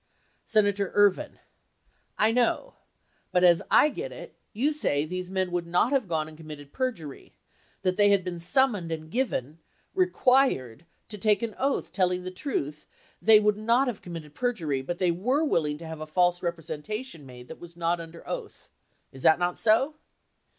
[0.47, 1.37] Senator Ervin.
[2.17, 2.73] I know.
[3.31, 6.73] But as I get it, you say these men would not have gone and committed
[6.73, 7.35] perjury.
[7.83, 9.59] That had they been summoned and given,
[9.93, 12.87] required to take an oath telling the truth
[13.21, 17.23] they would not have committed perjury but they were willing to have a false representation
[17.23, 18.71] made that was not under oath,
[19.11, 19.93] is that not so